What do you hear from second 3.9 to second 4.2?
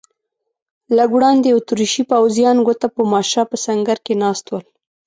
کې